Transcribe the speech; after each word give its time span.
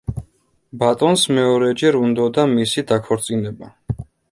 ბატონს 0.83 1.25
მეორეჯერ 1.39 1.99
უნდოდა 2.01 2.47
მისი 2.57 2.87
დაქორწინება. 2.93 3.73